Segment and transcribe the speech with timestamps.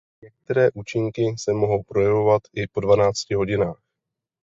[0.23, 3.79] Některé účinky se mohou projevovat i po dvanácti hodinách.